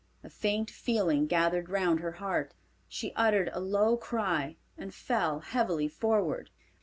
A 0.23 0.31
faint 0.31 0.71
feeling 0.71 1.27
gathered 1.27 1.69
round 1.69 1.99
her 1.99 2.13
heart. 2.13 2.55
She 2.89 3.13
uttered 3.15 3.51
a 3.53 3.59
low 3.59 3.97
cry 3.97 4.55
and 4.75 4.95
fell 4.95 5.41
heavily 5.41 5.87
forward. 5.87 6.49